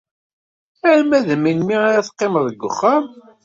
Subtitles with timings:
[0.91, 3.05] Arma d melmi ara teqqimed deg uxxam?